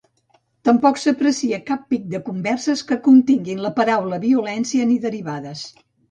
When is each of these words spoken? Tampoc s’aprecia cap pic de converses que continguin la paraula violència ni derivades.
Tampoc 0.67 0.95
s’aprecia 1.01 1.57
cap 1.67 1.83
pic 1.93 2.07
de 2.13 2.21
converses 2.29 2.81
que 2.91 2.97
continguin 3.07 3.61
la 3.65 3.71
paraula 3.75 4.19
violència 4.23 4.89
ni 4.93 4.97
derivades. 5.05 5.63